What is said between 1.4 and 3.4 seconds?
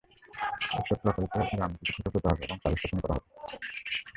গ্রামে কিছু খুঁটি পোঁতা হবে এবং সাবস্টেশন করা হবে।